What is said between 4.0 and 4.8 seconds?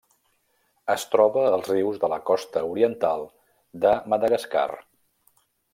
Madagascar.